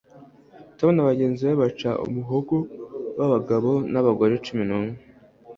[0.77, 2.55] Tom na bagenzi be baca umuhogo
[3.19, 4.93] wabagabo nabagore cumi numwe